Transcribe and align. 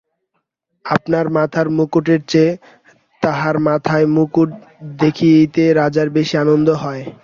আপনার 0.85 1.25
মাথায় 1.37 1.69
মুকুটের 1.77 2.21
চেয়ে 2.27 2.51
তাহার 3.23 3.55
মাথায় 3.67 4.07
মুকুট 4.15 4.49
দেখিতে 4.99 5.63
রাজার 5.79 6.07
বেশি 6.17 6.35
আনন্দ 6.43 6.67
হয়। 6.83 7.03